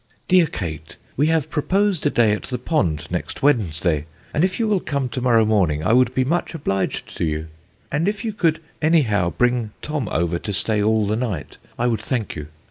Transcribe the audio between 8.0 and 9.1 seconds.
if you could any